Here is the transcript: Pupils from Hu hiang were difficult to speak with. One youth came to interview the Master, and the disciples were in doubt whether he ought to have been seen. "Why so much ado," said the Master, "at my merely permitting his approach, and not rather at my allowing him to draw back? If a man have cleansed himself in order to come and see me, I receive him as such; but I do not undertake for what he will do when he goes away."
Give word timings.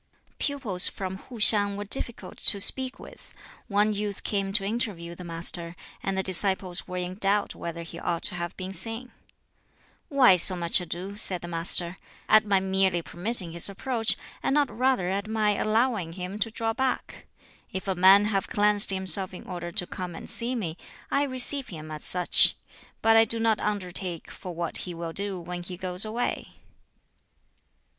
Pupils 0.39 0.87
from 0.87 1.17
Hu 1.17 1.37
hiang 1.37 1.77
were 1.77 1.85
difficult 1.85 2.39
to 2.39 2.59
speak 2.59 2.97
with. 2.97 3.35
One 3.67 3.93
youth 3.93 4.23
came 4.23 4.51
to 4.53 4.65
interview 4.65 5.13
the 5.13 5.23
Master, 5.23 5.75
and 6.01 6.17
the 6.17 6.23
disciples 6.23 6.87
were 6.87 6.97
in 6.97 7.19
doubt 7.19 7.53
whether 7.53 7.83
he 7.83 7.99
ought 7.99 8.23
to 8.23 8.33
have 8.33 8.57
been 8.57 8.73
seen. 8.73 9.11
"Why 10.09 10.37
so 10.37 10.55
much 10.55 10.81
ado," 10.81 11.15
said 11.17 11.41
the 11.43 11.47
Master, 11.47 11.99
"at 12.27 12.43
my 12.47 12.59
merely 12.59 13.03
permitting 13.03 13.51
his 13.51 13.69
approach, 13.69 14.17
and 14.41 14.55
not 14.55 14.75
rather 14.75 15.07
at 15.07 15.27
my 15.27 15.51
allowing 15.53 16.13
him 16.13 16.39
to 16.39 16.49
draw 16.49 16.73
back? 16.73 17.27
If 17.71 17.87
a 17.87 17.93
man 17.93 18.25
have 18.25 18.47
cleansed 18.47 18.89
himself 18.89 19.35
in 19.35 19.43
order 19.45 19.71
to 19.73 19.85
come 19.85 20.15
and 20.15 20.27
see 20.27 20.55
me, 20.55 20.77
I 21.11 21.21
receive 21.25 21.67
him 21.67 21.91
as 21.91 22.03
such; 22.03 22.55
but 23.03 23.15
I 23.15 23.25
do 23.25 23.39
not 23.39 23.59
undertake 23.59 24.31
for 24.31 24.55
what 24.55 24.77
he 24.77 24.95
will 24.95 25.13
do 25.13 25.39
when 25.39 25.61
he 25.61 25.77
goes 25.77 26.03
away." 26.05 26.55